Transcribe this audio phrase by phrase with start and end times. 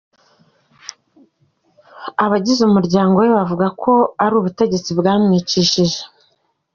[2.23, 3.93] Abagize umuryango we bavuga ko
[4.23, 5.99] ari ubutegetsi bwamwicishije.